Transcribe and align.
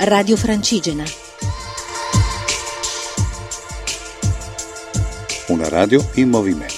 Radio 0.00 0.36
Francigena. 0.36 1.02
Una 5.48 5.68
radio 5.68 6.08
in 6.14 6.28
movimento. 6.28 6.76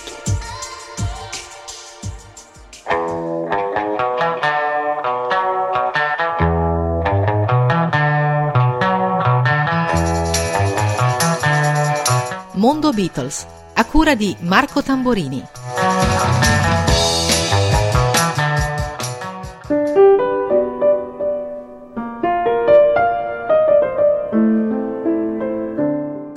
Mondo 12.55 12.93
Beatles, 12.93 13.47
a 13.75 13.85
cura 13.85 14.15
di 14.15 14.35
Marco 14.41 14.83
Tamborini. 14.83 15.60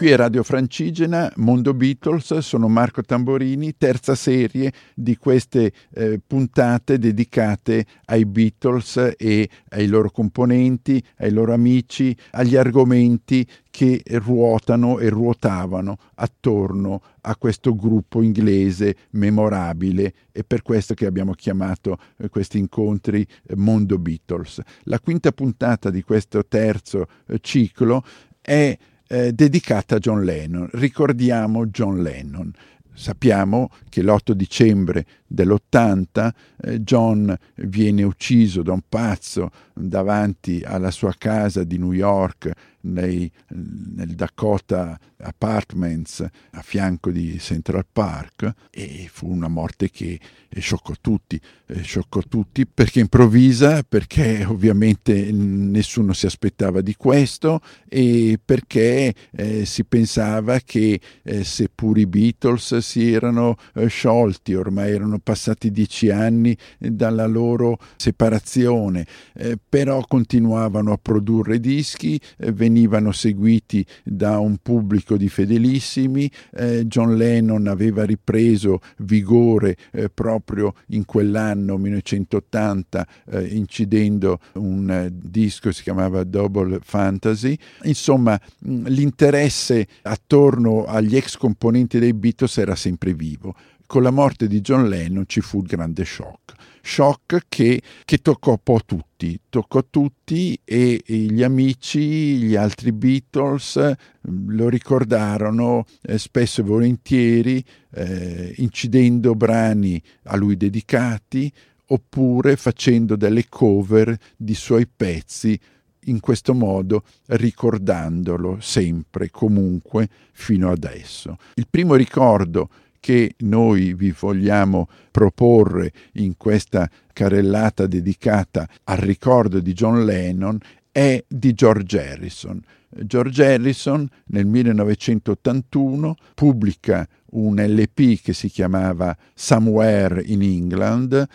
Qui 0.04 0.12
è 0.12 0.18
Radio 0.18 0.44
Francigena, 0.44 1.32
Mondo 1.38 1.74
Beatles, 1.74 2.40
sono 2.40 2.68
Marco 2.68 3.02
Tamborini, 3.04 3.78
terza 3.78 4.16
serie 4.16 4.74
di 4.94 5.16
queste 5.16 5.72
eh, 5.94 6.20
puntate 6.28 7.00
dedicate 7.00 7.86
ai 8.08 8.26
Beatles 8.26 9.14
e 9.16 9.50
ai 9.70 9.88
loro 9.88 10.12
componenti, 10.12 11.02
ai 11.20 11.32
loro 11.32 11.54
amici, 11.54 12.14
agli 12.32 12.58
argomenti 12.58 13.48
che 13.72 14.04
ruotano 14.06 15.00
e 15.00 15.08
ruotavano 15.08 15.98
attorno 16.16 17.02
a 17.22 17.38
questo 17.38 17.74
gruppo 17.74 18.22
inglese 18.22 18.98
memorabile 19.12 20.14
e 20.34 20.44
per 20.44 20.64
questo 20.64 20.96
che 20.96 21.06
abbiamo 21.06 21.32
chiamato 21.32 21.98
eh, 22.18 22.28
questi 22.28 22.58
incontri 22.58 23.26
eh, 23.48 23.56
Mondo 23.56 23.98
Beatles. 23.98 24.60
La 24.84 25.00
quinta 25.00 25.32
puntata 25.32 25.90
di 25.90 26.04
questo 26.04 26.46
terzo 26.46 27.06
eh, 27.26 27.38
ciclo 27.40 28.04
è 28.42 28.78
eh, 29.14 29.32
dedicata 29.32 29.98
a 29.98 30.00
John 30.00 30.24
Lennon. 30.24 30.68
Ricordiamo 30.72 31.68
John 31.68 32.02
Lennon. 32.02 32.52
Sappiamo 32.96 33.70
che 33.90 34.02
l'8 34.02 34.32
dicembre 34.32 35.06
dell'80 35.28 36.30
eh, 36.62 36.82
John 36.82 37.36
viene 37.58 38.02
ucciso 38.04 38.64
da 38.64 38.72
un 38.72 38.82
pazzo 38.90 39.52
davanti 39.74 40.64
alla 40.66 40.90
sua 40.90 41.14
casa 41.16 41.64
di 41.64 41.78
New 41.78 41.92
York 41.92 42.52
nei, 42.84 43.32
nel 43.50 44.16
Dakota 44.16 45.00
Apartments 45.18 46.26
a 46.52 46.62
fianco 46.62 47.12
di 47.12 47.38
Central 47.40 47.86
Park 47.92 48.52
e 48.70 49.08
fu 49.12 49.30
una 49.30 49.48
morte 49.48 49.90
che 49.90 50.20
scioccò 50.60 50.94
tutti, 51.00 51.40
scioccò 51.82 52.22
tutti 52.28 52.68
perché 52.68 53.00
improvvisa, 53.00 53.84
perché 53.84 54.44
ovviamente 54.46 55.32
nessuno 55.32 56.14
si 56.14 56.26
aspettava 56.26 56.82
di 56.82 56.96
questo 56.96 57.62
e 57.88 58.40
perché 58.44 59.14
eh, 59.32 59.66
si 59.66 59.84
pensava 59.86 60.60
che 60.60 61.00
eh, 61.24 61.44
seppur 61.44 61.98
i 61.98 62.06
Beatles 62.06 62.78
si 62.78 63.12
erano 63.12 63.56
eh, 63.76 63.88
sciolti, 63.88 64.54
ormai 64.54 64.92
erano 64.92 65.20
passati 65.20 65.72
dieci 65.72 66.10
anni 66.10 66.56
dalla 66.78 67.26
loro 67.26 67.78
separazione, 67.96 69.06
eh, 69.36 69.58
però 69.68 70.04
continuavano 70.08 70.92
a 70.92 71.00
produrre 71.02 71.60
dischi, 71.60 72.20
eh, 72.38 72.52
venivano 72.74 73.12
seguiti 73.12 73.86
da 74.04 74.40
un 74.40 74.58
pubblico 74.58 75.16
di 75.16 75.30
fedelissimi, 75.30 76.30
eh, 76.56 76.88
John 76.88 77.16
Lennon 77.16 77.68
aveva 77.68 78.04
ripreso 78.04 78.80
vigore 78.98 79.78
eh, 79.92 80.10
proprio 80.10 80.74
in 80.88 81.06
quell'anno 81.06 81.78
1980 81.78 83.08
eh, 83.30 83.46
incidendo 83.46 84.40
un 84.54 84.90
eh, 84.90 85.10
disco 85.14 85.70
che 85.70 85.76
si 85.76 85.84
chiamava 85.84 86.24
Double 86.24 86.80
Fantasy, 86.82 87.56
insomma 87.84 88.40
l'interesse 88.62 89.88
attorno 90.02 90.86
agli 90.86 91.16
ex 91.16 91.38
componenti 91.38 92.00
dei 92.00 92.14
Beatles 92.14 92.58
era 92.58 92.76
sempre 92.76 93.14
vivo 93.14 93.54
con 93.86 94.04
la 94.04 94.12
morte 94.12 94.48
di 94.48 94.62
John 94.62 94.88
Lennon 94.88 95.26
ci 95.28 95.42
fu 95.42 95.60
il 95.60 95.68
grande 95.68 96.06
shock. 96.06 96.54
Shock 96.82 97.46
che, 97.48 97.82
che 98.04 98.18
toccò 98.18 98.52
un 98.52 98.60
po' 98.62 98.82
tutti, 98.86 99.40
toccò 99.50 99.84
tutti 99.90 100.60
e, 100.66 101.02
e, 101.06 101.16
gli 101.16 101.42
amici, 101.42 102.38
gli 102.38 102.56
altri 102.56 102.92
Beatles 102.92 103.94
lo 104.22 104.68
ricordarono 104.68 105.86
eh, 106.02 106.18
spesso 106.18 106.62
e 106.62 106.64
volentieri 106.66 107.64
eh, 107.92 108.54
incidendo 108.58 109.34
brani 109.36 110.02
a 110.24 110.36
lui 110.36 110.58
dedicati 110.58 111.52
oppure 111.88 112.58
facendo 112.58 113.16
delle 113.16 113.48
cover 113.48 114.18
di 114.36 114.54
suoi 114.54 114.88
pezzi 114.88 115.58
in 116.06 116.20
questo 116.20 116.54
modo 116.54 117.04
ricordandolo 117.28 118.58
sempre, 118.60 119.30
comunque, 119.30 120.10
fino 120.34 120.70
adesso. 120.70 121.38
Il 121.56 121.68
primo 121.70 121.96
ricordo 121.96 122.70
che 123.04 123.36
noi 123.40 123.94
vi 123.96 124.16
vogliamo 124.18 124.88
proporre 125.12 125.92
in 126.14 126.38
questa 126.38 126.90
carrellata 127.12 127.86
dedicata 127.86 128.66
al 128.86 128.96
ricordo 128.96 129.60
di 129.60 129.74
John 129.74 130.06
Lennon 130.06 130.58
è 130.90 131.22
di 131.28 131.52
George 131.54 132.00
Harrison. 132.00 132.64
George 132.88 133.46
Harrison 133.46 134.08
nel 134.28 134.46
1981 134.46 136.16
pubblica 136.34 137.06
un 137.32 137.58
LP 137.58 138.22
che 138.22 138.32
si 138.32 138.48
chiamava 138.48 139.14
Somewhere 139.34 140.24
in 140.24 140.42
England 140.42 141.28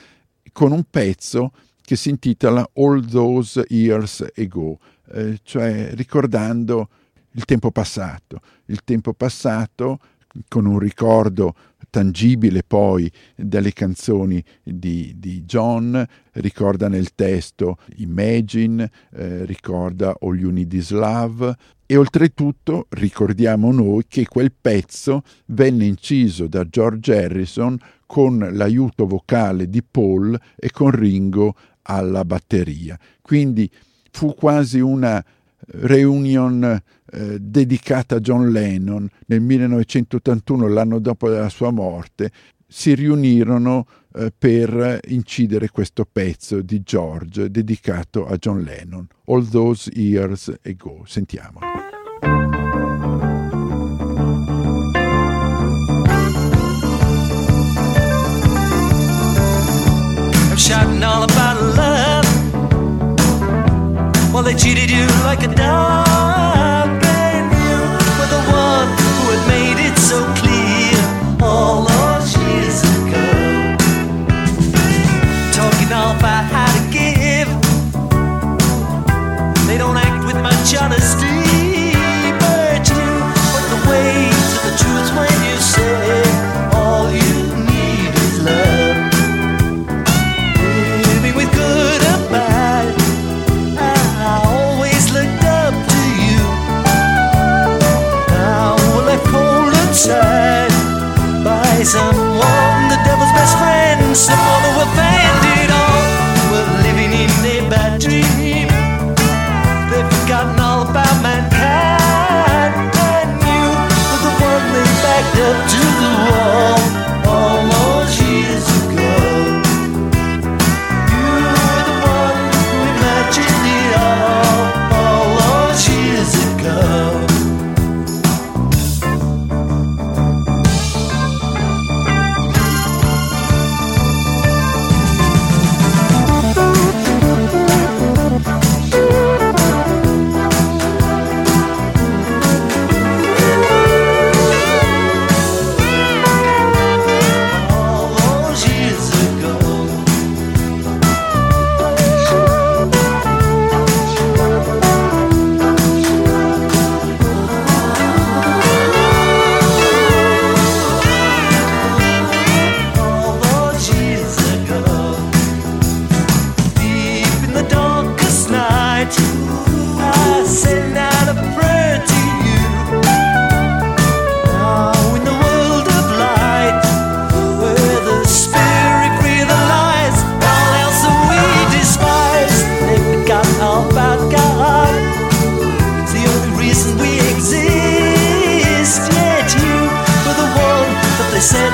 con 0.53 0.73
un 0.73 0.85
pezzo 0.89 1.53
che 1.83 1.97
si 1.97 2.09
intitola 2.09 2.67
All 2.77 3.07
Those 3.07 3.67
Years 3.69 4.27
Ago, 4.35 4.79
eh, 5.13 5.39
cioè 5.43 5.91
ricordando 5.93 6.89
il 7.33 7.45
tempo 7.45 7.71
passato, 7.71 8.41
il 8.67 8.83
tempo 8.85 9.13
passato 9.13 9.99
con 10.47 10.67
un 10.67 10.79
ricordo 10.79 11.55
tangibile 11.91 12.63
poi 12.67 13.11
delle 13.35 13.73
canzoni 13.73 14.43
di, 14.63 15.15
di 15.17 15.43
John, 15.45 16.05
ricorda 16.33 16.89
nel 16.89 17.15
testo 17.15 17.79
Imagine, 17.97 18.91
eh, 19.15 19.45
ricorda 19.45 20.17
All 20.21 20.39
You 20.39 20.51
Need 20.51 20.73
Is 20.73 20.91
Love 20.91 21.57
e 21.87 21.97
oltretutto 21.97 22.87
ricordiamo 22.91 23.73
noi 23.73 24.05
che 24.07 24.27
quel 24.27 24.53
pezzo 24.53 25.23
venne 25.47 25.87
inciso 25.87 26.47
da 26.47 26.65
George 26.65 27.25
Harrison 27.25 27.79
con 28.05 28.39
l'aiuto 28.53 29.07
vocale 29.07 29.69
di 29.69 29.83
Paul 29.83 30.39
e 30.57 30.71
con 30.71 30.91
Ringo 30.91 31.55
alla 31.83 32.25
batteria. 32.25 32.99
Quindi 33.23 33.71
fu 34.11 34.35
quasi 34.35 34.81
una 34.81 35.25
reunion 35.73 36.81
eh, 37.11 37.39
dedicata 37.41 38.17
a 38.17 38.21
John 38.21 38.51
Lennon 38.51 39.09
nel 39.27 39.41
1981, 39.41 40.69
l'anno 40.69 40.99
dopo 40.99 41.29
la 41.29 41.49
sua 41.49 41.71
morte, 41.71 42.31
si 42.67 42.95
riunirono 42.95 43.87
eh, 44.15 44.33
per 44.37 45.01
incidere 45.09 45.71
questo 45.71 46.07
pezzo 46.11 46.61
di 46.61 46.83
George 46.83 47.51
dedicato 47.51 48.27
a 48.27 48.37
John 48.37 48.61
Lennon, 48.61 49.07
All 49.27 49.49
Those 49.49 49.91
Years 49.95 50.53
Ago. 50.63 51.03
Sentiamolo. 51.07 51.67
shouting 60.59 61.03
all 61.05 61.23
about 61.23 61.63
love. 61.63 61.78
Well, 64.39 64.45
they 64.45 64.55
cheated 64.55 64.89
you 64.89 65.05
like 65.25 65.43
a 65.43 65.53
dog, 65.53 66.08
stop. 104.19 104.48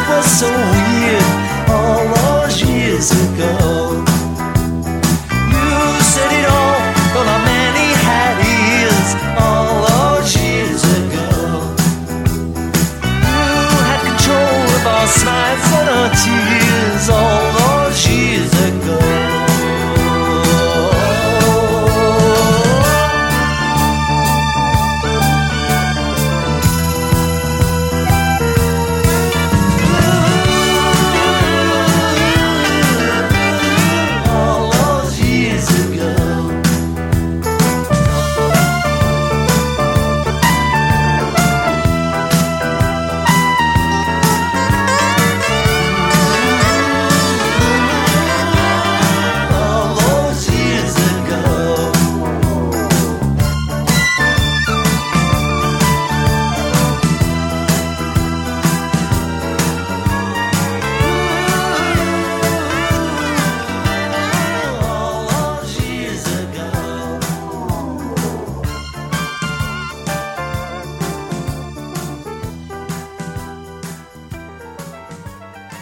was 0.08 0.40
so 0.40 0.83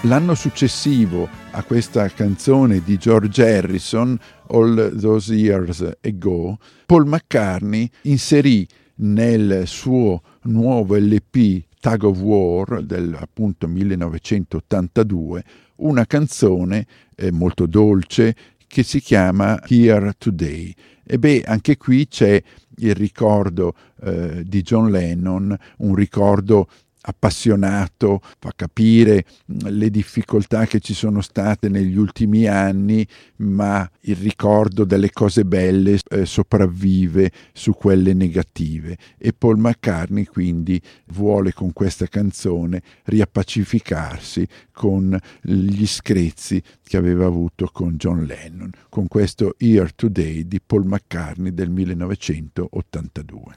L'anno 0.06 0.34
successivo 0.34 1.28
a 1.52 1.62
questa 1.62 2.08
canzone 2.08 2.82
di 2.82 2.96
George 2.96 3.40
Harrison, 3.40 4.18
All 4.48 4.98
Those 4.98 5.32
Years 5.32 5.88
Ago, 6.00 6.58
Paul 6.86 7.06
McCartney 7.06 7.88
inserì 8.02 8.66
nel 8.96 9.62
suo 9.66 10.22
nuovo 10.42 10.96
LP 10.96 11.62
Tag 11.78 12.02
of 12.02 12.18
War 12.18 12.82
del 12.82 13.16
appunto 13.16 13.68
1982 13.68 15.44
una 15.76 16.04
canzone 16.04 16.84
eh, 17.14 17.30
molto 17.30 17.66
dolce 17.66 18.34
che 18.66 18.82
si 18.82 19.00
chiama 19.00 19.62
Here 19.68 20.14
Today. 20.18 20.74
E 21.04 21.18
beh, 21.20 21.44
anche 21.46 21.76
qui 21.76 22.08
c'è 22.08 22.42
il 22.78 22.94
ricordo 22.96 23.74
eh, 24.02 24.42
di 24.44 24.62
John 24.62 24.90
Lennon, 24.90 25.56
un 25.78 25.94
ricordo 25.94 26.66
appassionato, 27.02 28.20
fa 28.38 28.52
capire 28.54 29.24
le 29.46 29.90
difficoltà 29.90 30.66
che 30.66 30.80
ci 30.80 30.94
sono 30.94 31.20
state 31.20 31.68
negli 31.68 31.96
ultimi 31.96 32.46
anni, 32.46 33.06
ma 33.36 33.88
il 34.02 34.16
ricordo 34.16 34.84
delle 34.84 35.10
cose 35.10 35.44
belle 35.44 35.98
eh, 36.08 36.24
sopravvive 36.26 37.30
su 37.52 37.72
quelle 37.74 38.14
negative 38.14 38.96
e 39.18 39.32
Paul 39.32 39.58
McCartney 39.58 40.24
quindi 40.24 40.80
vuole 41.08 41.52
con 41.52 41.72
questa 41.72 42.06
canzone 42.06 42.82
riappacificarsi 43.04 44.46
con 44.72 45.18
gli 45.40 45.86
screzi 45.86 46.62
che 46.82 46.96
aveva 46.96 47.26
avuto 47.26 47.68
con 47.72 47.96
John 47.96 48.24
Lennon, 48.24 48.70
con 48.88 49.08
questo 49.08 49.54
Here 49.58 49.90
Today 49.94 50.46
di 50.46 50.60
Paul 50.64 50.86
McCartney 50.86 51.52
del 51.52 51.70
1982. 51.70 53.54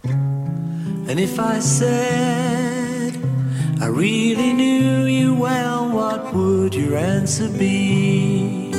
I 3.86 3.90
really 3.90 4.52
knew 4.52 5.06
you 5.06 5.36
well, 5.36 5.88
what 5.88 6.34
would 6.34 6.74
your 6.74 6.98
answer 6.98 7.48
be? 7.48 8.72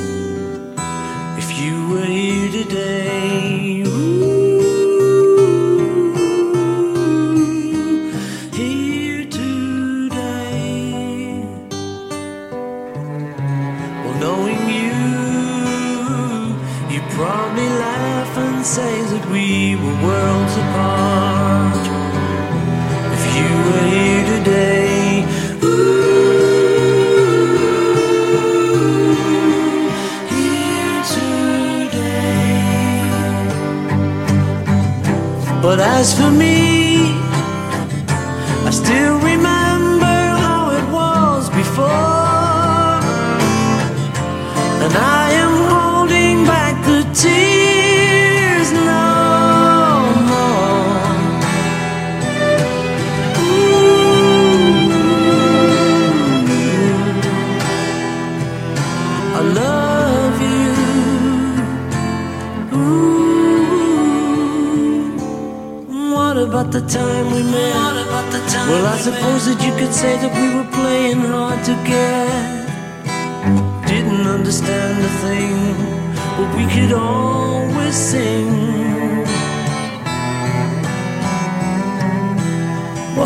If 1.37 1.61
you 1.61 1.89
were 1.91 2.03
here 2.03 2.51
today, 2.51 3.83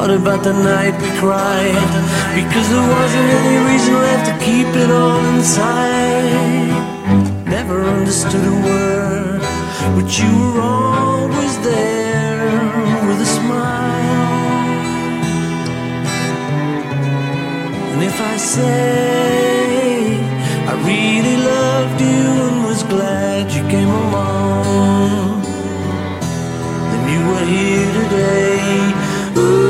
What 0.01 0.09
about 0.09 0.41
the 0.43 0.51
night 0.51 0.99
we 0.99 1.09
cried? 1.19 1.75
Because 2.33 2.67
there 2.73 2.87
wasn't 2.97 3.29
any 3.39 3.57
reason 3.69 3.93
left 3.93 4.25
to 4.31 4.33
keep 4.43 4.65
it 4.83 4.89
all 4.89 5.23
inside. 5.35 6.73
Never 7.45 7.83
understood 7.83 8.43
a 8.43 8.57
word, 8.65 9.41
but 9.95 10.07
you 10.17 10.31
were 10.41 10.61
always 10.61 11.53
there 11.59 12.49
with 13.07 13.21
a 13.21 13.29
smile. 13.37 14.25
And 17.91 18.01
if 18.01 18.19
I 18.19 18.37
say 18.37 20.17
I 20.65 20.73
really 20.91 21.37
loved 21.53 22.01
you 22.01 22.25
and 22.47 22.65
was 22.65 22.81
glad 22.81 23.51
you 23.51 23.61
came 23.69 23.91
along, 24.01 25.43
then 26.89 27.01
you 27.13 27.21
were 27.29 27.45
here 27.45 27.91
today. 28.01 28.49
Ooh, 29.37 29.60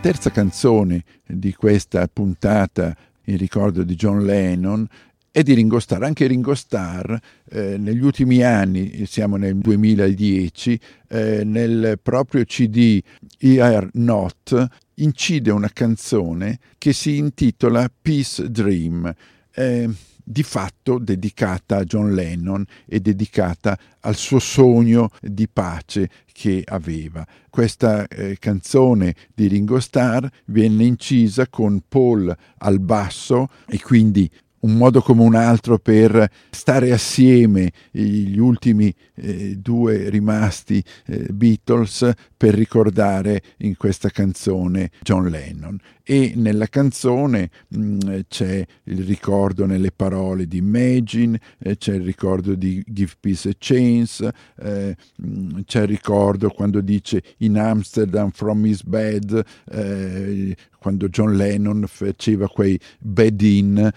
terza 0.00 0.30
canzone 0.30 1.02
di 1.26 1.52
questa 1.54 2.06
puntata 2.06 2.96
in 3.24 3.36
ricordo 3.36 3.82
di 3.82 3.96
John 3.96 4.24
Lennon 4.24 4.86
è 5.30 5.42
di 5.42 5.54
Ringo 5.54 5.80
Starr. 5.80 6.04
Anche 6.04 6.28
Ringo 6.28 6.54
Starr 6.54 7.14
eh, 7.50 7.76
negli 7.78 8.02
ultimi 8.02 8.42
anni, 8.42 9.06
siamo 9.06 9.36
nel 9.36 9.56
2010, 9.56 10.80
eh, 11.08 11.42
nel 11.44 11.98
proprio 12.00 12.44
CD 12.44 13.02
Here 13.38 13.88
Not 13.94 14.66
incide 14.94 15.50
una 15.50 15.70
canzone 15.72 16.60
che 16.78 16.92
si 16.92 17.16
intitola 17.16 17.90
Peace 18.00 18.48
Dream. 18.50 19.12
Eh, 19.52 19.90
di 20.30 20.42
fatto 20.42 20.98
dedicata 20.98 21.78
a 21.78 21.84
John 21.84 22.12
Lennon 22.12 22.62
e 22.84 23.00
dedicata 23.00 23.78
al 24.00 24.14
suo 24.14 24.38
sogno 24.38 25.10
di 25.22 25.48
pace 25.48 26.10
che 26.38 26.62
aveva. 26.64 27.26
Questa 27.50 28.06
eh, 28.06 28.36
canzone 28.38 29.12
di 29.34 29.48
Ringo 29.48 29.80
Starr 29.80 30.24
venne 30.44 30.84
incisa 30.84 31.48
con 31.48 31.82
Paul 31.88 32.32
al 32.58 32.78
basso 32.78 33.48
e 33.66 33.80
quindi 33.80 34.30
un 34.60 34.74
modo 34.76 35.00
come 35.00 35.22
un 35.22 35.34
altro 35.34 35.78
per 35.78 36.30
stare 36.50 36.92
assieme 36.92 37.72
gli 37.90 38.38
ultimi 38.38 38.92
eh, 39.14 39.56
due 39.56 40.08
rimasti 40.08 40.82
eh, 41.06 41.26
Beatles 41.32 42.10
per 42.36 42.54
ricordare 42.54 43.42
in 43.58 43.76
questa 43.76 44.08
canzone 44.10 44.90
John 45.02 45.28
Lennon. 45.28 45.78
E 46.02 46.32
nella 46.36 46.68
canzone 46.68 47.50
mh, 47.68 48.20
c'è 48.28 48.64
il 48.84 49.04
ricordo 49.04 49.66
nelle 49.66 49.92
parole 49.92 50.46
di 50.46 50.56
Imagine, 50.56 51.38
eh, 51.58 51.76
c'è 51.76 51.94
il 51.94 52.02
ricordo 52.02 52.54
di 52.54 52.82
Give 52.86 53.12
Peace 53.20 53.50
a 53.50 53.54
Chance, 53.58 54.32
eh, 54.58 54.96
mh, 55.16 55.60
c'è 55.66 55.82
il 55.82 55.88
ricordo 55.88 56.48
quando 56.48 56.80
dice 56.80 57.22
in 57.38 57.58
Amsterdam 57.58 58.30
from 58.30 58.64
his 58.64 58.82
bed, 58.82 59.44
eh, 59.70 60.56
quando 60.88 61.10
John 61.10 61.36
Lennon 61.36 61.84
faceva 61.86 62.48
quei 62.48 62.80
bed-in, 62.98 63.90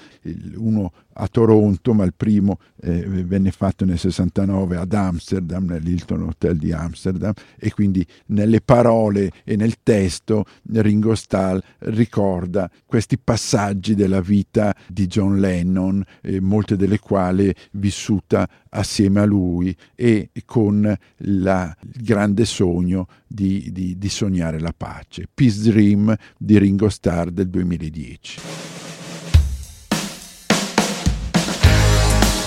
uno 0.58 0.92
a 1.14 1.28
Toronto, 1.28 1.94
ma 1.94 2.04
il 2.04 2.14
primo 2.16 2.60
eh, 2.82 3.06
venne 3.06 3.52
fatto 3.52 3.86
nel 3.86 4.00
69 4.00 4.78
ad 4.78 4.94
Amsterdam, 4.94 5.66
nell'Hilton 5.66 6.24
Hotel 6.24 6.58
di 6.58 6.72
Amsterdam, 6.72 7.34
e 7.58 7.72
quindi 7.72 8.06
nelle 8.28 8.62
parole 8.62 9.32
e 9.44 9.56
nel 9.56 9.76
testo 9.84 10.46
Ringo 10.72 11.16
Starr 11.16 11.60
ricorda 11.80 12.70
questi 12.86 13.18
passaggi 13.18 13.96
della 13.96 14.22
vita 14.22 14.76
di 14.88 15.08
John 15.08 15.40
Lennon, 15.40 16.04
eh, 16.22 16.40
molte 16.40 16.76
delle 16.76 17.00
quali 17.00 17.54
vissuta 17.72 18.48
assieme 18.70 19.20
a 19.20 19.26
lui 19.26 19.76
e 19.96 20.30
con 20.46 20.82
la, 21.18 21.78
il 21.94 22.04
grande 22.04 22.46
sogno 22.46 23.08
di, 23.28 23.70
di, 23.72 23.98
di 23.98 24.10
sognare 24.10 24.60
la 24.60 24.74
pace. 24.76 25.28
Peace 25.34 25.62
Dream 25.62 26.16
di 26.38 26.58
Ringo 26.58 26.90
Starr 26.90 27.30
del 27.30 27.50
2010. 27.50 28.61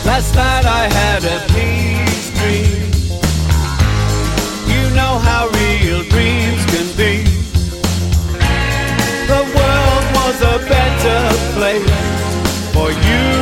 Last 0.04 0.34
night 0.34 0.66
I 0.66 0.84
had 0.92 1.24
a 1.24 1.38
peace 1.54 2.28
dream. 2.38 2.90
You 4.68 4.94
know 4.94 5.18
how 5.18 5.48
real 5.48 6.02
dreams 6.12 6.64
can 6.72 6.88
be. 6.94 7.24
The 9.32 9.42
world 9.56 10.04
was 10.18 10.36
a 10.42 10.58
better 10.68 11.20
place 11.56 12.04
for 12.74 12.90
you 12.90 13.33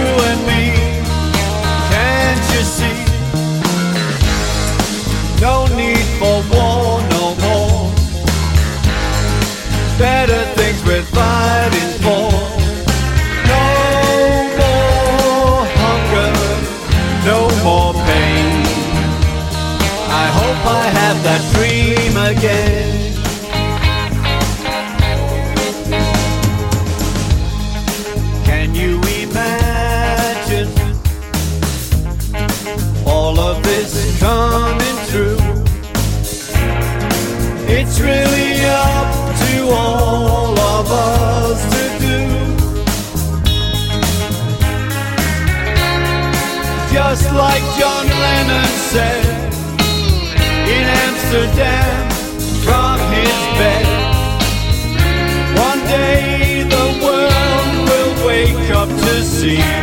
Lennon 48.94 49.52
in 50.68 50.84
Amsterdam 51.06 52.10
from 52.62 52.98
his 53.16 53.36
bed. 53.58 53.86
One 55.56 55.80
day 55.86 56.62
the 56.64 56.86
world 57.02 57.88
will 57.88 58.26
wake 58.26 58.70
up 58.70 58.88
to 58.88 59.22
see 59.24 59.81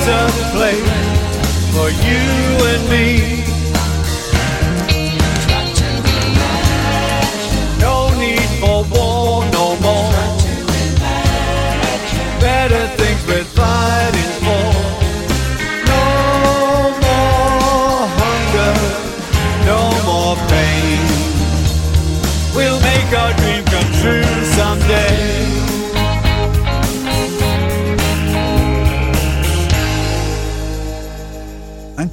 better 0.00 0.32
place 0.56 0.80
for 1.74 1.90
you 1.90 2.22
and 2.72 2.90
me. 2.90 3.09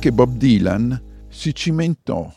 Anche 0.07 0.23
Bob 0.23 0.37
Dylan 0.37 1.01
si 1.27 1.53
cimentò 1.53 2.33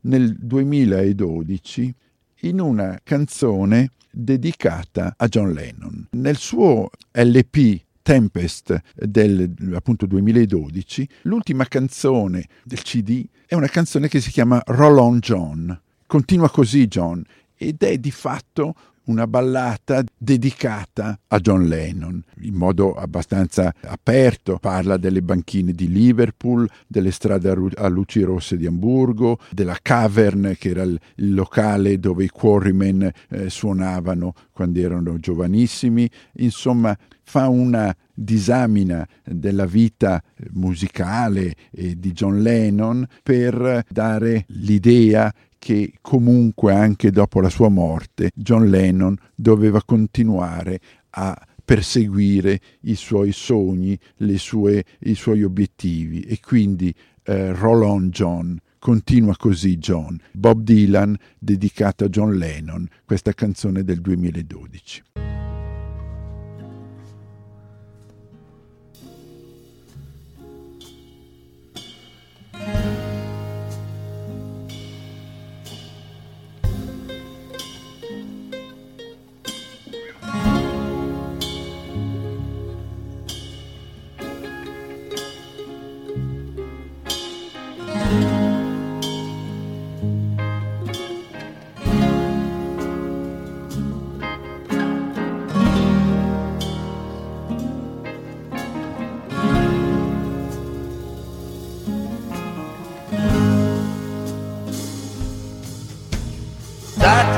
nel 0.00 0.36
2012 0.40 1.94
in 2.40 2.58
una 2.58 2.98
canzone 3.00 3.90
dedicata 4.10 5.14
a 5.16 5.28
John 5.28 5.52
Lennon. 5.52 6.08
Nel 6.10 6.36
suo 6.36 6.90
LP 7.12 7.80
Tempest 8.02 8.76
del 8.92 9.54
appunto 9.72 10.06
2012, 10.06 11.08
l'ultima 11.22 11.64
canzone 11.66 12.48
del 12.64 12.82
CD 12.82 13.24
è 13.46 13.54
una 13.54 13.68
canzone 13.68 14.08
che 14.08 14.20
si 14.20 14.32
chiama 14.32 14.60
Roll 14.66 14.98
on 14.98 15.18
John. 15.20 15.80
Continua 16.08 16.50
così 16.50 16.88
John 16.88 17.22
ed 17.54 17.84
è 17.84 17.98
di 17.98 18.10
fatto 18.10 18.74
una 19.04 19.26
ballata 19.26 20.04
dedicata 20.16 21.18
a 21.28 21.38
John 21.38 21.66
Lennon 21.66 22.22
in 22.42 22.54
modo 22.54 22.94
abbastanza 22.94 23.72
aperto. 23.82 24.58
Parla 24.58 24.96
delle 24.96 25.22
banchine 25.22 25.72
di 25.72 25.88
Liverpool, 25.88 26.68
delle 26.86 27.10
strade 27.10 27.50
a, 27.76 27.88
luci 27.88 28.22
rosse 28.22 28.56
di 28.56 28.66
Amburgo, 28.66 29.38
della 29.50 29.78
Cavern 29.80 30.54
che 30.58 30.70
era 30.70 30.82
il, 30.82 31.00
locale 31.16 31.98
dove 31.98 32.24
i 32.24 32.28
Quarrymen 32.28 33.10
eh, 33.28 33.50
suonavano 33.50 34.34
quando 34.52 34.80
erano 34.80 35.18
giovanissimi. 35.18 36.08
Insomma, 36.34 36.96
fa 37.24 37.48
una 37.48 37.94
disamina 38.14 39.06
della 39.24 39.66
vita 39.66 40.22
musicale 40.52 41.54
di 41.70 42.12
John 42.12 42.42
Lennon 42.42 43.06
per 43.22 43.84
dare 43.88 44.44
l'idea 44.48 45.32
che 45.62 45.92
comunque 46.00 46.74
anche 46.74 47.12
dopo 47.12 47.40
la 47.40 47.48
sua 47.48 47.68
morte 47.68 48.32
John 48.34 48.68
Lennon 48.68 49.16
doveva 49.32 49.80
continuare 49.84 50.80
a 51.10 51.40
perseguire 51.64 52.60
i 52.80 52.96
suoi 52.96 53.30
sogni, 53.30 53.96
sue, 54.38 54.84
i 55.02 55.14
suoi 55.14 55.44
obiettivi 55.44 56.22
e 56.22 56.40
quindi 56.40 56.92
eh, 57.22 57.52
Roll 57.52 57.84
on 57.84 58.08
John, 58.08 58.58
continua 58.80 59.36
così 59.36 59.78
John, 59.78 60.18
Bob 60.32 60.62
Dylan 60.62 61.16
dedicata 61.38 62.06
a 62.06 62.08
John 62.08 62.34
Lennon, 62.34 62.84
questa 63.04 63.32
canzone 63.32 63.84
del 63.84 64.00
2012. 64.00 65.51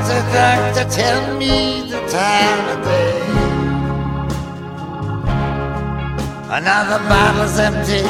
Doctor, 0.07 0.33
doctor, 0.33 0.89
tell 0.89 1.37
me 1.37 1.81
the 1.89 1.99
time 2.07 2.77
of 2.77 2.85
day. 2.85 3.21
Another 6.57 6.99
bottle's 7.09 7.57
empty, 7.59 8.05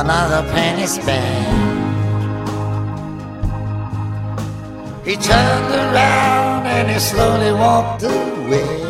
another 0.00 0.42
penny 0.52 0.86
spent. 0.86 1.66
He 5.04 5.16
turned 5.16 5.74
around 5.74 6.66
and 6.66 6.90
he 6.90 6.98
slowly 6.98 7.52
walked 7.52 8.02
away. 8.02 8.84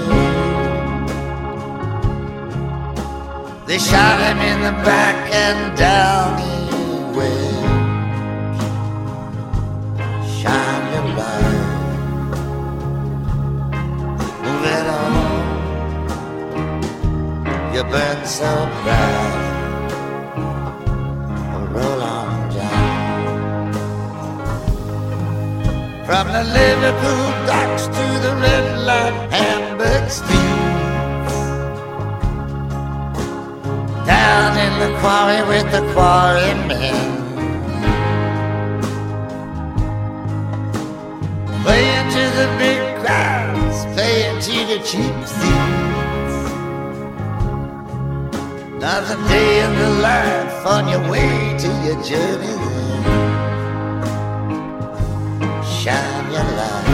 They 3.67 3.79
shot 3.79 4.19
him 4.27 4.39
in 4.39 4.63
the 4.63 4.73
back 4.83 5.33
and 5.33 5.79
down 5.79 6.39
he 6.43 7.17
went. 7.17 7.48
Burn 17.91 18.27
so 18.27 18.53
bright, 18.83 19.79
roll 21.73 22.03
on 22.03 22.51
down. 22.55 23.73
From 26.05 26.27
the 26.29 26.45
Liverpool 26.45 27.27
docks 27.47 27.87
to 27.87 28.07
the 28.25 28.33
red 28.43 28.67
light 28.85 29.17
Hamburg 29.33 30.11
streets. 30.11 31.37
Down 34.07 34.51
in 34.67 34.73
the 34.83 34.91
quarry 35.01 35.43
with 35.49 35.69
the 35.73 35.83
quarrymen. 35.95 36.99
Playing 41.65 42.09
to 42.17 42.25
the 42.39 42.49
big 42.59 42.81
crowds, 43.01 43.79
playing 43.95 44.41
to 44.43 44.57
the 44.67 44.79
cheap 44.85 45.27
seats. 45.27 45.78
Another 48.91 49.21
day 49.29 49.63
in 49.65 49.73
the 49.77 49.91
life 50.01 50.67
on 50.67 50.89
your 50.89 51.03
way 51.11 51.55
to 51.59 51.69
your 51.85 52.03
journey. 52.03 52.57
Shine 55.63 56.33
your 56.33 56.49
light, 56.59 56.89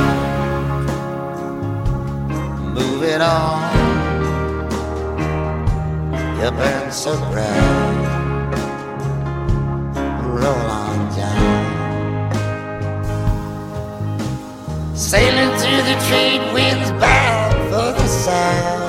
move 2.74 3.04
it 3.04 3.20
on. 3.20 3.62
You 6.40 6.50
burn 6.50 6.90
so 6.90 7.16
bright, 7.30 8.02
roll 10.42 10.66
on 10.82 10.98
down. 11.14 11.54
Sailing 14.96 15.52
through 15.60 15.82
the 15.90 15.96
trade 16.08 16.42
winds 16.52 16.90
bound 17.00 17.54
for 17.70 17.92
the 17.92 18.08
south. 18.08 18.83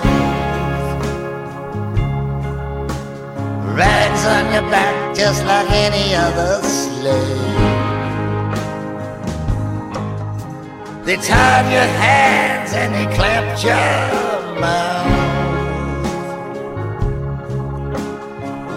Rags 3.76 4.26
on 4.26 4.54
your 4.54 4.72
back 4.72 5.14
just 5.14 5.44
like 5.44 5.70
any 5.70 6.16
other 6.16 6.62
slave. 6.64 7.56
They 11.04 11.18
tied 11.18 11.70
your 11.70 11.90
hands 12.00 12.72
and 12.72 12.96
they 12.96 13.06
clamped 13.18 13.66
your 13.66 14.60
mouth. 14.62 14.96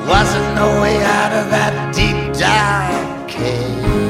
Wasn't 0.09 0.55
no 0.57 0.83
way 0.83 0.97
out 1.05 1.33
of 1.33 1.51
that 1.51 1.95
deep 1.95 2.37
dark 2.37 3.29
cave. 3.29 4.08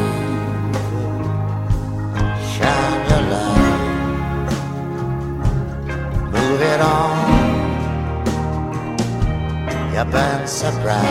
You 9.98 10.04
burn 10.04 10.46
so 10.46 10.70
bright, 10.80 11.02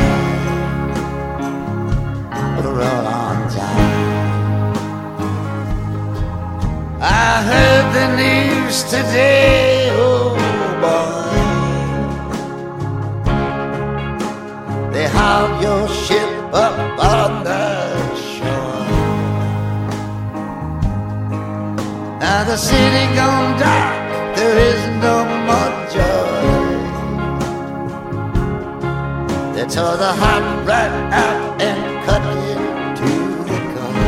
roll 2.63 3.05
on 3.05 3.37
down. 3.53 3.91
I 7.01 7.43
heard 7.49 7.85
the 7.97 8.07
news 8.15 8.83
today, 8.83 9.89
oh 9.91 10.37
boy. 10.79 11.31
They 14.93 15.07
hauled 15.09 15.61
your 15.61 15.89
ship 15.89 16.29
up 16.53 16.79
on 16.97 17.43
the 17.43 18.15
shore. 18.15 18.87
Now 22.21 22.45
the 22.45 22.55
city 22.55 23.05
gone 23.15 23.59
dark, 23.59 24.37
there 24.37 24.57
is 24.57 24.81
no 25.03 25.25
more 25.45 25.76
Tore 29.69 29.97
the 29.97 30.13
hot 30.13 30.65
right 30.65 30.93
out 31.11 31.61
and 31.61 32.05
cut 32.05 32.23
it 32.23 32.57
to 32.99 33.09
the 33.49 33.59
core. 33.73 34.07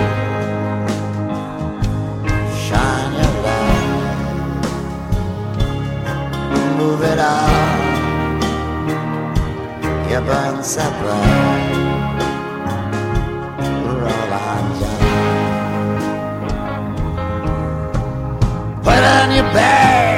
Shine 2.63 3.13
your 3.19 3.33
light, 3.43 4.23
move 6.77 7.01
it 7.03 7.19
on. 7.19 7.49
You 10.09 10.19
burn 10.21 10.63
so 10.63 10.85
bright, 11.01 11.75
roll 13.85 14.33
on 14.33 14.65
down. 14.79 15.01
Put 18.81 19.03
on 19.03 19.27
your 19.35 19.49
bags 19.53 20.08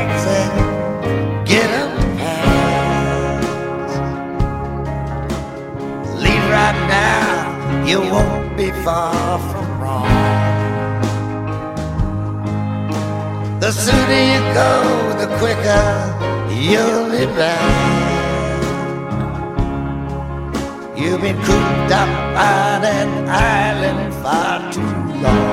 you 7.92 8.00
won't 8.00 8.56
be 8.56 8.72
far 8.86 9.38
from 9.50 9.68
wrong. 9.82 10.08
The 13.60 13.72
sooner 13.84 14.24
you 14.34 14.42
go, 14.62 14.72
the 15.22 15.28
quicker 15.40 15.86
you'll 16.70 17.10
be 17.12 17.26
back. 17.40 18.00
You've 20.98 21.22
been 21.22 21.40
cooped 21.48 21.92
up 22.02 22.12
on 22.54 22.80
an 23.00 23.10
island 23.28 24.14
far 24.24 24.72
too 24.72 24.96
long. 25.26 25.52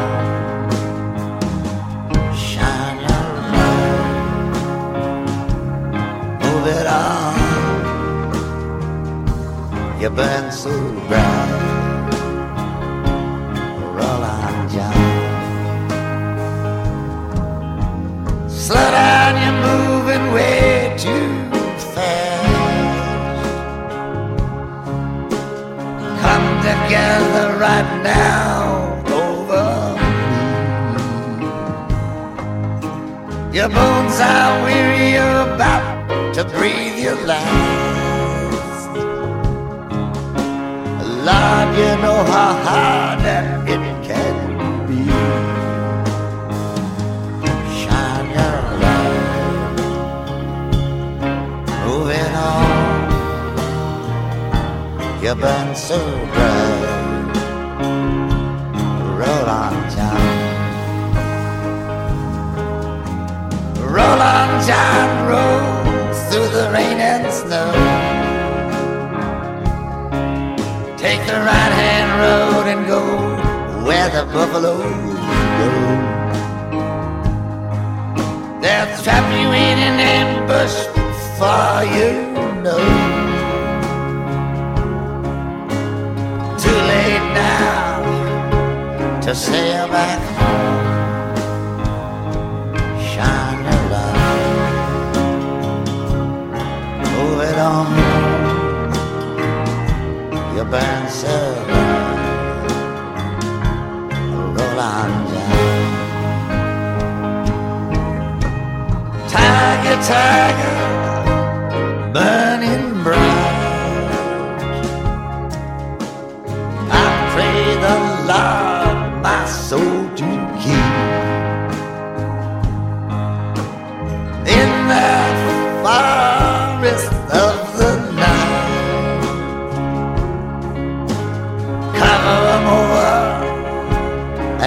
Shine 2.47 2.99
your 3.09 3.29
light, 3.53 3.99
move 6.43 6.67
it 6.79 6.87
on. 6.87 7.35
You 10.01 10.11
burn 10.11 10.53
so 10.53 10.71
bright, 11.09 11.68
Slow 18.69 18.91
down, 18.91 19.33
you're 19.43 19.61
moving 19.71 20.25
way 20.35 20.93
too 20.99 21.29
fast. 21.95 23.41
Come 26.21 26.49
together 26.61 27.47
right 27.59 27.91
now 28.03 28.93
over 29.23 29.69
me. 31.41 31.49
Your 33.57 33.71
bones 33.71 34.21
are 34.21 34.63
weary, 34.65 35.13
you're 35.15 35.55
about 35.55 36.35
to 36.35 36.45
breathe 36.45 36.99
your 36.99 37.17
last. 37.25 38.87
Lord, 41.25 41.69
you 41.79 41.93
know 42.03 42.21
how 42.35 42.53
hard 42.69 43.19
that 43.25 43.58
You 55.29 55.35
burn 55.35 55.77
so 55.77 55.99
bright, 56.33 57.27
roll 59.21 59.47
on 59.63 59.75
John. 59.95 60.23
Roll 63.93 64.21
on 64.35 64.51
John 64.67 65.09
roll 65.29 65.61
through 66.31 66.49
the 66.49 66.71
rain 66.73 66.97
and 66.97 67.31
snow. 67.31 67.71
Take 70.97 71.21
the 71.27 71.41
right 71.51 71.73
hand 71.83 72.09
road 72.23 72.67
and 72.73 72.87
go 72.87 73.03
where 73.85 74.09
the 74.09 74.25
buffaloes 74.33 75.19
go. 75.59 75.71
They'll 78.63 79.03
trap 79.05 79.27
you 79.39 79.49
in 79.49 79.79
an 79.89 80.01
ambush 80.01 80.87
before 80.97 81.85
you 81.99 82.28
to 89.29 89.35
sail 89.35 89.87
back 89.89 90.21
home. 90.39 91.37
Shine 93.11 93.63
your 93.69 93.83
light, 93.93 95.13
move 97.13 97.41
it 97.51 97.59
on. 97.59 97.89
your 100.57 100.65
band's 100.65 101.13
so 101.13 101.37
long, 101.69 102.17
roll 104.55 104.81
on 104.81 105.11
down. 105.31 105.89
Tiger, 109.29 109.97
tiger. 110.09 110.68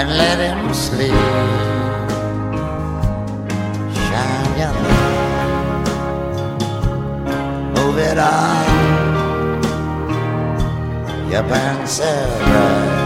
And 0.02 0.10
let 0.18 0.40
him 0.40 0.74
sleep. 0.74 1.12
Shine 4.06 4.54
your 4.62 4.74
light, 4.86 5.86
move 7.76 7.98
it 8.10 8.18
on. 8.18 8.66
You 11.32 11.42
burn 11.44 11.86
so 11.86 12.12
bright, 12.48 13.01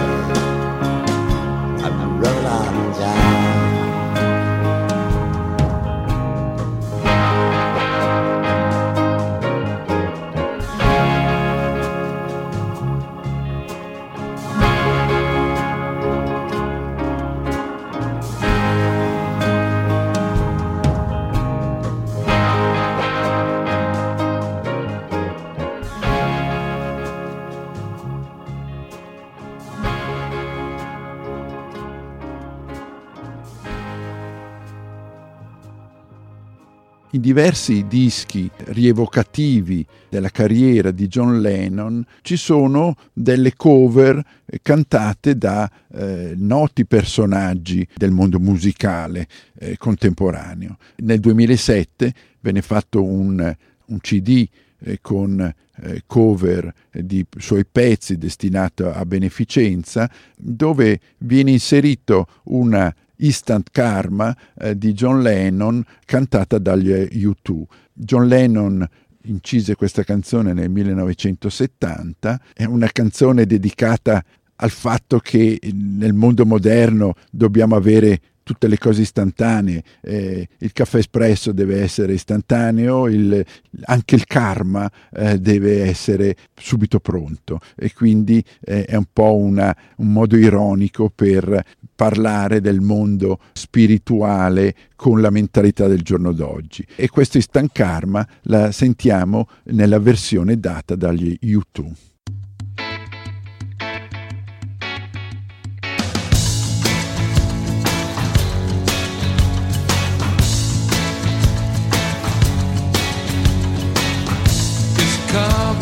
diversi 37.25 37.87
dischi 37.87 38.47
rievocativi 38.65 39.83
della 40.09 40.29
carriera 40.29 40.91
di 40.91 41.07
John 41.07 41.41
Lennon 41.41 42.05
ci 42.21 42.37
sono 42.37 42.95
delle 43.13 43.55
cover 43.55 44.23
cantate 44.61 45.35
da 45.35 45.67
eh, 45.91 46.35
noti 46.37 46.85
personaggi 46.85 47.87
del 47.95 48.11
mondo 48.11 48.39
musicale 48.39 49.27
eh, 49.57 49.75
contemporaneo. 49.75 50.77
Nel 50.97 51.19
2007 51.19 52.13
venne 52.41 52.61
fatto 52.61 53.03
un, 53.03 53.55
un 53.85 53.99
CD 54.01 54.47
eh, 54.81 54.99
con 55.01 55.51
eh, 55.81 56.03
cover 56.05 56.71
di 56.91 57.25
suoi 57.39 57.65
pezzi 57.65 58.19
destinato 58.19 58.93
a 58.93 59.03
beneficenza, 59.03 60.07
dove 60.37 60.99
viene 61.17 61.49
inserito 61.49 62.27
una 62.43 62.93
Instant 63.17 63.69
Karma 63.71 64.35
eh, 64.57 64.77
di 64.77 64.93
John 64.93 65.21
Lennon 65.21 65.83
cantata 66.05 66.57
dagli 66.57 66.89
U2. 66.89 67.63
John 67.93 68.27
Lennon 68.27 68.87
incise 69.23 69.75
questa 69.75 70.03
canzone 70.03 70.53
nel 70.53 70.69
1970, 70.69 72.41
è 72.53 72.65
una 72.65 72.87
canzone 72.91 73.45
dedicata 73.45 74.23
al 74.57 74.69
fatto 74.69 75.19
che 75.19 75.59
nel 75.73 76.13
mondo 76.13 76.45
moderno 76.45 77.15
dobbiamo 77.29 77.75
avere 77.75 78.19
tutte 78.45 78.67
le 78.67 78.77
cose 78.77 79.01
istantanee, 79.01 79.83
eh, 80.01 80.47
il 80.59 80.71
caffè 80.71 80.99
espresso 80.99 81.51
deve 81.51 81.81
essere 81.81 82.13
istantaneo, 82.13 83.07
il, 83.07 83.43
anche 83.85 84.13
il 84.13 84.27
karma 84.27 84.87
eh, 85.11 85.39
deve 85.39 85.81
essere 85.81 86.35
subito 86.53 86.99
pronto 86.99 87.59
e 87.75 87.91
quindi 87.91 88.43
eh, 88.61 88.85
è 88.85 88.95
un 88.95 89.07
po' 89.11 89.35
una, 89.35 89.75
un 89.97 90.11
modo 90.11 90.37
ironico 90.37 91.09
per 91.09 91.59
parlare 91.95 92.61
del 92.61 92.81
mondo 92.81 93.39
spirituale 93.53 94.75
con 94.95 95.21
la 95.21 95.31
mentalità 95.31 95.87
del 95.87 96.03
giorno 96.03 96.31
d'oggi. 96.31 96.85
E 96.95 97.09
questo 97.09 97.37
instant 97.37 97.71
karma 97.73 98.27
la 98.43 98.71
sentiamo 98.71 99.47
nella 99.71 99.97
versione 99.97 100.59
data 100.59 100.95
dagli 100.95 101.35
U2. 101.41 102.13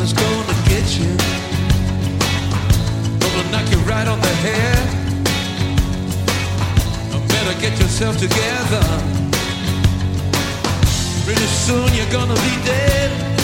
Karma's 0.03 0.13
gonna 0.13 0.53
get 0.67 0.97
you. 0.97 1.17
Gonna 3.19 3.51
knock 3.51 3.69
you 3.71 3.77
right 3.89 4.07
on 4.07 4.19
the 4.19 4.35
head. 4.45 4.89
Better 7.27 7.59
get 7.61 7.79
yourself 7.79 8.17
together. 8.17 8.83
Pretty 11.25 11.47
soon 11.65 11.93
you're 11.93 12.11
gonna 12.11 12.35
be 12.35 12.65
dead. 12.65 13.42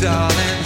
Darling. 0.00 0.65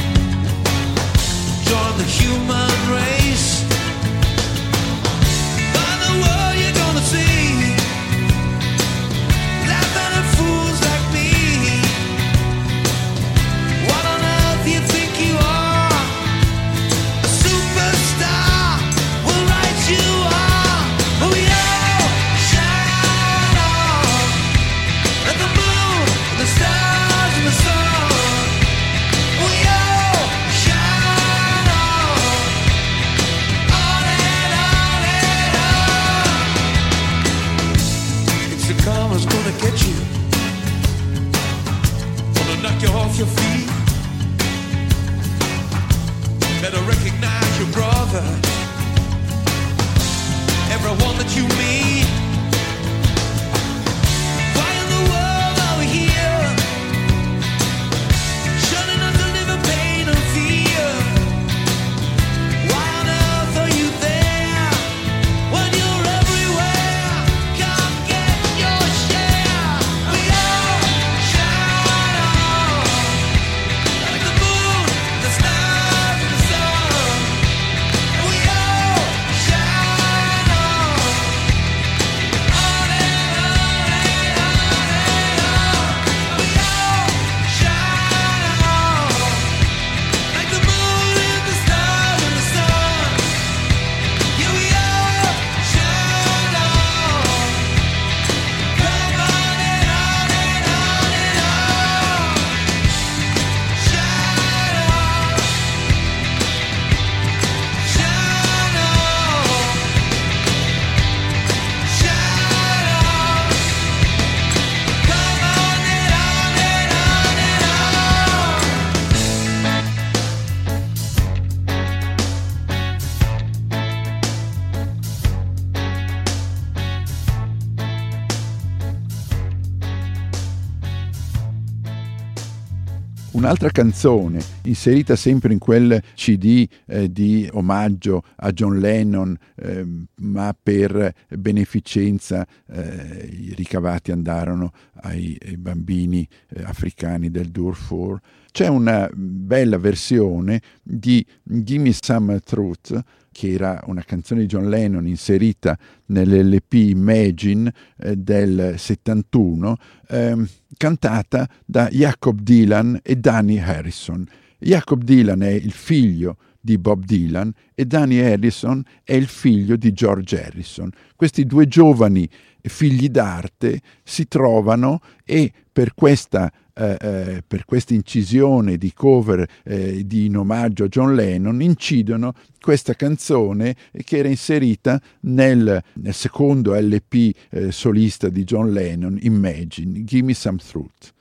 Un'altra 133.40 133.70
canzone 133.70 134.38
inserita 134.64 135.16
sempre 135.16 135.54
in 135.54 135.58
quel 135.58 135.98
CD 136.14 136.68
eh, 136.84 137.10
di 137.10 137.48
omaggio 137.52 138.22
a 138.36 138.52
John 138.52 138.78
Lennon, 138.78 139.34
eh, 139.54 139.82
ma 140.16 140.54
per 140.62 141.14
beneficenza 141.38 142.46
eh, 142.68 143.30
i 143.32 143.54
ricavati 143.54 144.12
andarono 144.12 144.72
ai, 144.96 145.38
ai 145.42 145.56
bambini 145.56 146.28
eh, 146.50 146.64
africani 146.64 147.30
del 147.30 147.48
Darfur. 147.48 148.20
C'è 148.52 148.66
una 148.66 149.08
bella 149.14 149.78
versione 149.78 150.60
di 150.82 151.24
Gimme 151.42 151.94
Some 151.98 152.40
Truth 152.40 153.02
che 153.32 153.52
era 153.52 153.80
una 153.86 154.02
canzone 154.02 154.40
di 154.40 154.48
John 154.48 154.68
Lennon 154.68 155.06
inserita 155.06 155.78
nell'LP 156.06 156.74
Imagine 156.74 157.72
eh, 157.96 158.16
del 158.16 158.74
71, 158.76 159.76
ehm, 160.08 160.48
cantata 160.80 161.46
da 161.66 161.90
Jacob 161.90 162.40
Dylan 162.40 163.00
e 163.02 163.14
Danny 163.16 163.58
Harrison. 163.58 164.26
Jacob 164.58 165.04
Dylan 165.04 165.42
è 165.42 165.50
il 165.50 165.72
figlio 165.72 166.38
di 166.60 166.78
Bob 166.78 167.04
Dylan 167.04 167.52
e 167.74 167.86
Danny 167.86 168.20
Harrison 168.20 168.82
è 169.02 169.14
il 169.14 169.26
figlio 169.26 169.76
di 169.76 169.92
George 169.92 170.42
Harrison. 170.42 170.90
Questi 171.16 171.44
due 171.46 171.66
giovani 171.66 172.28
figli 172.62 173.08
d'arte 173.08 173.80
si 174.02 174.28
trovano 174.28 175.00
e 175.24 175.50
per 175.72 175.94
questa 175.94 176.52
eh, 176.72 176.96
eh, 176.98 177.42
per 177.46 177.66
questa 177.66 177.92
incisione 177.92 178.78
di 178.78 178.94
cover 178.94 179.46
eh, 179.64 180.06
di 180.06 180.26
in 180.26 180.38
omaggio 180.38 180.84
a 180.84 180.88
John 180.88 181.14
Lennon 181.14 181.60
incidono 181.60 182.32
questa 182.58 182.94
canzone 182.94 183.76
che 184.02 184.16
era 184.16 184.28
inserita 184.28 184.98
nel, 185.22 185.82
nel 185.94 186.14
secondo 186.14 186.74
LP 186.74 187.34
eh, 187.50 187.70
solista 187.70 188.30
di 188.30 188.44
John 188.44 188.72
Lennon, 188.72 189.18
Imagine, 189.20 190.04
Gimme 190.04 190.32
Some 190.32 190.58
Truth. 190.58 191.12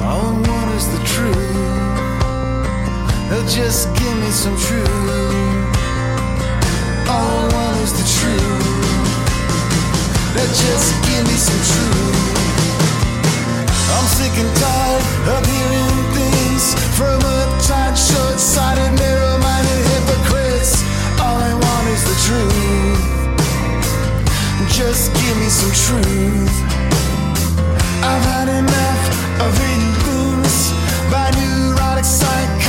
All 0.00 0.44
is 0.76 0.86
the 0.88 1.02
truth. 1.04 1.83
Oh, 3.36 3.42
just 3.48 3.90
give 3.98 4.16
me 4.22 4.30
some 4.30 4.56
truth. 4.56 4.86
All 7.10 7.34
I 7.34 7.50
want 7.50 7.76
is 7.82 7.90
the 7.90 8.06
truth. 8.06 8.62
Oh, 10.38 10.46
just 10.54 10.94
give 11.02 11.26
me 11.26 11.34
some 11.34 11.62
truth. 11.66 12.30
I'm 13.90 14.06
sick 14.06 14.34
and 14.38 14.52
tired 14.54 15.02
of 15.34 15.42
hearing 15.50 15.98
things 16.14 16.78
from 16.94 17.18
uptight, 17.26 17.98
short-sighted, 17.98 18.94
narrow-minded 19.02 19.82
hypocrites. 19.90 20.86
All 21.18 21.34
I 21.34 21.58
want 21.58 21.86
is 21.90 22.06
the 22.06 22.16
truth. 22.30 23.02
Just 24.70 25.10
give 25.10 25.36
me 25.42 25.50
some 25.50 25.74
truth. 25.74 26.54
I've 27.98 28.24
had 28.30 28.46
enough 28.46 29.02
of 29.42 29.50
books 30.06 30.70
by 31.10 31.34
neurotic, 31.34 32.04
psychotic, 32.04 32.63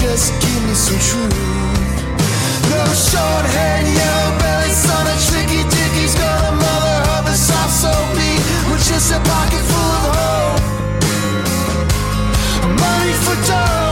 just 0.00 0.32
give 0.40 0.62
me 0.64 0.74
some 0.74 0.98
truth. 1.08 1.36
No 2.72 2.80
short-haired, 2.88 3.86
yellow-bellied 4.00 4.72
son 4.72 5.04
of 5.12 5.18
tricky 5.28 5.62
dicky's 5.68 6.14
got 6.14 6.40
a 6.48 6.52
mother 6.56 6.98
of 7.16 7.26
a 7.28 7.36
soft 7.36 7.74
soap 7.82 8.06
beat 8.16 8.40
with 8.72 8.82
just 8.88 9.12
a 9.12 9.20
pocket 9.20 9.62
full 9.70 9.92
of 9.98 10.04
hope. 10.16 10.62
Money 12.80 13.14
for 13.24 13.36
dough, 13.44 13.89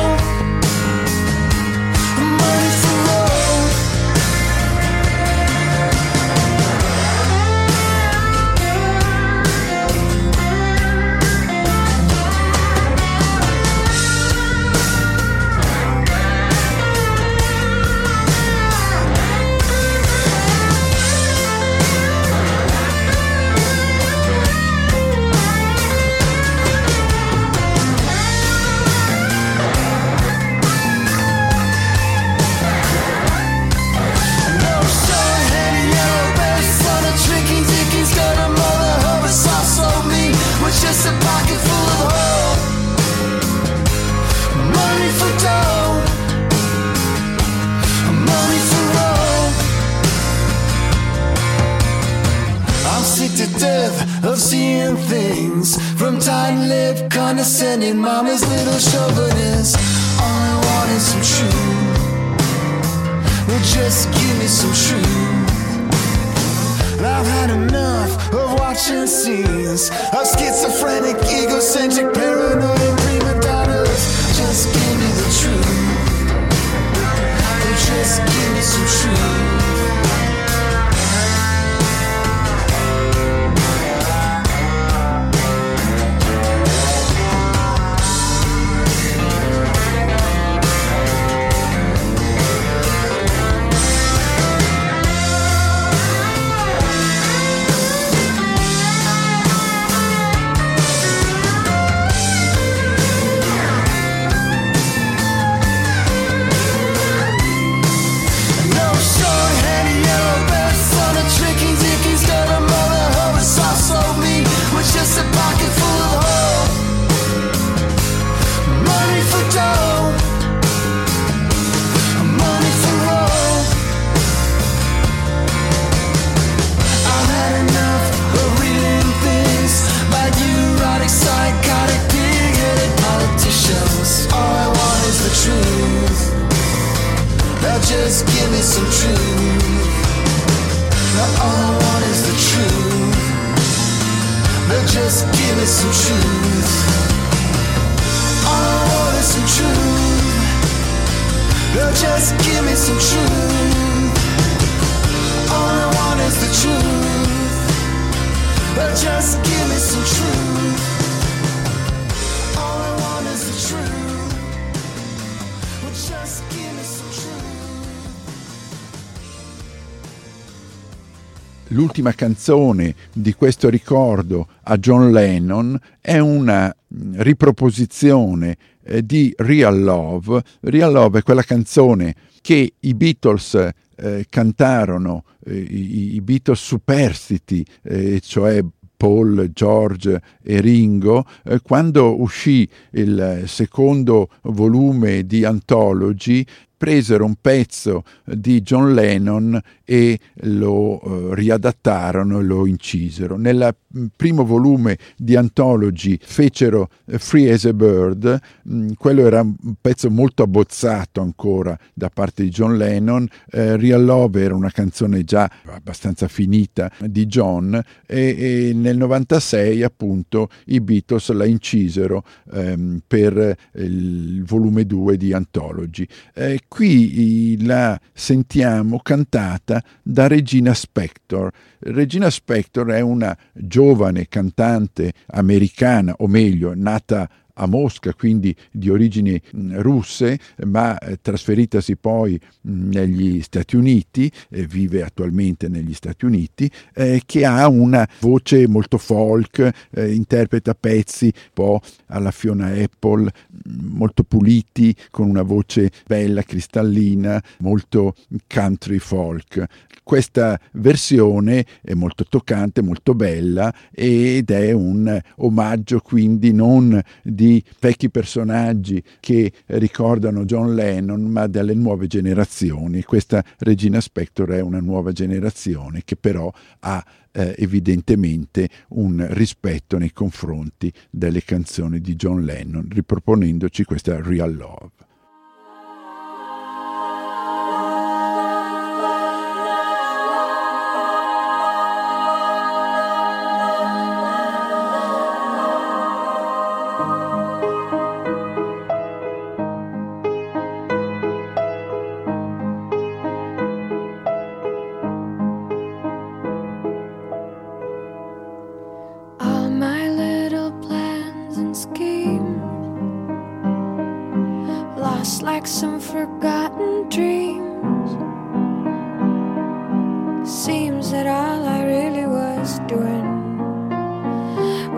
l'ultima 171.68 172.12
canzone 172.12 172.94
di 173.12 173.34
questo 173.34 173.68
ricordo 173.68 174.48
a 174.62 174.76
John 174.76 175.10
Lennon 175.10 175.78
è 176.00 176.18
una 176.18 176.74
mh, 176.86 177.22
riproposizione 177.22 178.56
eh, 178.82 179.04
di 179.04 179.32
Real 179.36 179.80
Love. 179.80 180.42
Real 180.60 180.92
Love 180.92 181.18
è 181.18 181.22
quella 181.22 181.42
canzone 181.42 182.14
che 182.40 182.74
i 182.78 182.94
Beatles 182.94 183.54
eh, 183.96 184.26
cantarono, 184.28 185.24
eh, 185.44 185.56
i, 185.58 186.20
Beatles 186.20 186.60
superstiti, 186.60 187.64
eh, 187.82 188.20
cioè 188.20 188.64
Paul, 188.96 189.50
George 189.52 190.20
e 190.42 190.60
Ringo, 190.60 191.24
eh, 191.44 191.60
quando 191.60 192.20
uscì 192.20 192.68
il 192.92 193.44
secondo 193.46 194.28
volume 194.42 195.24
di 195.24 195.44
Anthology, 195.44 196.44
presero 196.78 197.24
un 197.24 197.34
pezzo 197.40 198.04
di 198.24 198.62
John 198.62 198.94
Lennon 198.94 199.60
e 199.84 200.18
lo 200.42 201.00
eh, 201.00 201.34
riadattarono 201.34 202.38
e 202.38 202.42
lo 202.42 202.66
incisero. 202.66 203.36
Nel 203.36 203.74
primo 204.14 204.44
volume 204.44 204.96
di 205.16 205.34
Anthology 205.34 206.18
fecero 206.20 206.88
eh, 207.06 207.18
Free 207.18 207.50
as 207.50 207.64
a 207.64 207.72
Bird, 207.72 208.40
mh, 208.62 208.92
quello 208.96 209.26
era 209.26 209.40
un 209.40 209.74
pezzo 209.80 210.08
molto 210.10 210.44
abbozzato 210.44 211.20
ancora 211.20 211.76
da 211.92 212.10
parte 212.10 212.44
di 212.44 212.50
John 212.50 212.76
Lennon, 212.76 213.26
eh, 213.50 213.76
Real 213.76 214.04
Love 214.04 214.40
era 214.40 214.54
una 214.54 214.70
canzone 214.70 215.24
già 215.24 215.50
abbastanza 215.64 216.28
finita 216.28 216.90
di 217.00 217.26
John 217.26 217.80
e, 218.06 218.68
e 218.68 218.72
nel 218.72 218.96
96 218.96 219.82
appunto 219.82 220.48
i 220.66 220.80
Beatles 220.80 221.30
la 221.30 221.44
incisero 221.44 222.22
ehm, 222.52 223.00
per 223.06 223.56
il 223.74 224.44
volume 224.44 224.84
2 224.84 225.16
di 225.16 225.32
Anthology. 225.32 226.06
Eh, 226.34 226.60
qui 226.68 227.64
la 227.64 227.98
sentiamo 228.12 229.00
cantata 229.00 229.82
da 230.02 230.28
Regina 230.28 230.74
Spector. 230.74 231.50
Regina 231.80 232.30
Spector 232.30 232.88
è 232.88 233.00
una 233.00 233.36
giovane 233.52 234.28
cantante 234.28 235.12
americana, 235.28 236.14
o 236.18 236.28
meglio, 236.28 236.74
nata 236.76 237.28
a 237.58 237.66
Mosca, 237.66 238.14
quindi 238.14 238.54
di 238.70 238.88
origini 238.88 239.40
mh, 239.52 239.80
russe, 239.80 240.38
ma 240.64 240.96
eh, 240.98 241.18
trasferitasi 241.20 241.96
poi 241.96 242.40
mh, 242.62 242.88
negli 242.90 243.42
Stati 243.42 243.76
Uniti, 243.76 244.30
eh, 244.50 244.66
vive 244.66 245.02
attualmente 245.02 245.68
negli 245.68 245.92
Stati 245.92 246.24
Uniti, 246.24 246.70
eh, 246.94 247.22
che 247.26 247.44
ha 247.44 247.68
una 247.68 248.08
voce 248.20 248.66
molto 248.68 248.98
folk, 248.98 249.70
interpreta 249.96 250.74
pezzi 250.74 251.24
un 251.24 251.50
po' 251.52 251.80
alla 252.06 252.30
Fiona 252.30 252.68
Apple, 252.68 253.24
mh, 253.24 253.86
molto 253.96 254.22
puliti, 254.22 254.94
con 255.10 255.28
una 255.28 255.42
voce 255.42 255.90
bella, 256.06 256.42
cristallina, 256.42 257.42
molto 257.58 258.14
country 258.46 258.98
folk. 258.98 259.64
Questa 260.02 260.58
versione 260.72 261.66
è 261.82 261.92
molto 261.92 262.24
toccante, 262.26 262.80
molto 262.80 263.14
bella 263.14 263.72
ed 263.92 264.50
è 264.50 264.72
un 264.72 265.20
omaggio 265.36 266.00
quindi 266.00 266.52
non 266.52 266.98
di 267.22 267.47
vecchi 267.78 268.10
personaggi 268.10 269.02
che 269.20 269.52
ricordano 269.66 270.44
John 270.44 270.74
Lennon, 270.74 271.22
ma 271.22 271.46
delle 271.46 271.74
nuove 271.74 272.06
generazioni. 272.06 273.02
Questa 273.02 273.44
Regina 273.58 274.00
Spector 274.00 274.50
è 274.50 274.60
una 274.60 274.80
nuova 274.80 275.12
generazione 275.12 276.02
che 276.04 276.16
però 276.16 276.52
ha 276.80 277.04
eh, 277.32 277.54
evidentemente 277.58 278.68
un 278.88 279.26
rispetto 279.30 279.98
nei 279.98 280.12
confronti 280.12 280.92
delle 281.10 281.42
canzoni 281.42 282.00
di 282.00 282.16
John 282.16 282.42
Lennon, 282.42 282.88
riproponendoci 282.90 283.84
questa 283.84 284.20
Real 284.20 284.54
Love. 284.54 284.97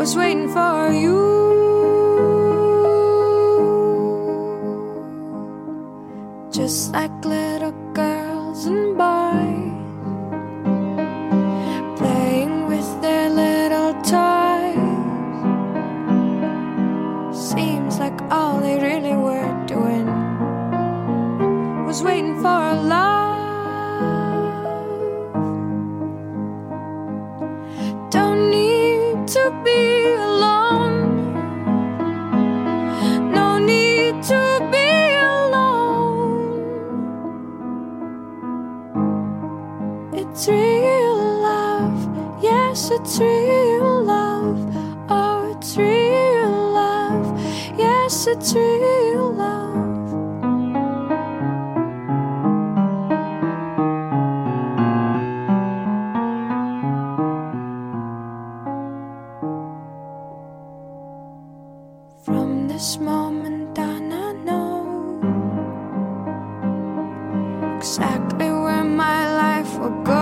Was 0.01 0.17
waiting 0.17 0.49
for 0.49 0.91
you. 0.95 1.20
Exactly 67.81 68.51
where 68.51 68.85
my 68.85 69.21
life 69.41 69.79
will 69.79 70.03
go. 70.03 70.20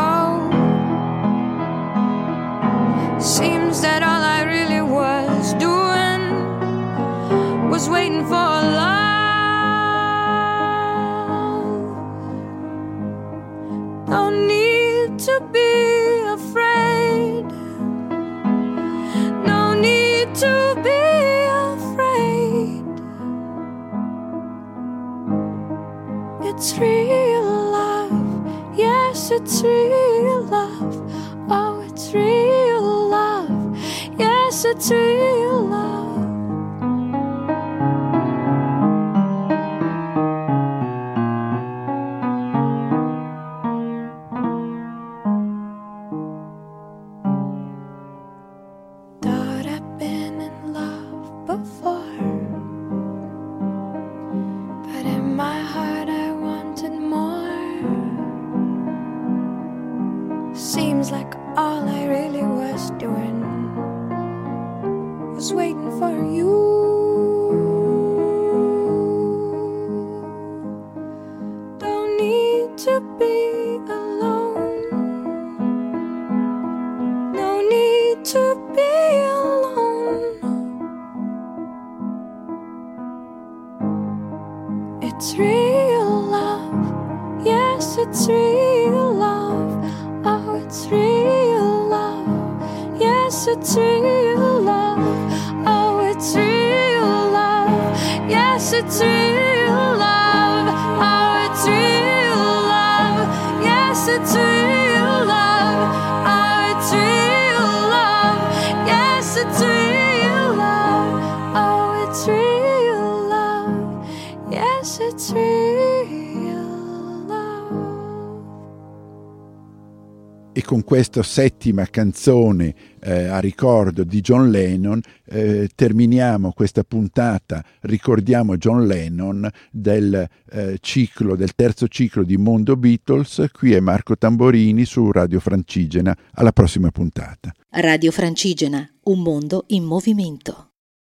Con 120.68 120.84
questa 120.84 121.22
settima 121.22 121.86
canzone 121.86 122.74
eh, 123.00 123.24
a 123.24 123.38
ricordo 123.38 124.04
di 124.04 124.20
John 124.20 124.50
Lennon 124.50 125.00
eh, 125.24 125.70
terminiamo 125.74 126.52
questa 126.52 126.84
puntata, 126.84 127.64
ricordiamo 127.80 128.58
John 128.58 128.86
Lennon 128.86 129.48
del 129.70 130.28
eh, 130.50 130.76
ciclo, 130.82 131.36
del 131.36 131.54
terzo 131.54 131.88
ciclo 131.88 132.22
di 132.22 132.36
Mondo 132.36 132.76
Beatles. 132.76 133.46
Qui 133.50 133.72
è 133.72 133.80
Marco 133.80 134.18
Tamborini 134.18 134.84
su 134.84 135.10
Radio 135.10 135.40
Francigena. 135.40 136.14
Alla 136.34 136.52
prossima 136.52 136.90
puntata. 136.90 137.50
Radio 137.70 138.10
Francigena, 138.10 138.86
un 139.04 139.22
mondo 139.22 139.64
in 139.68 139.84
movimento. 139.84 140.67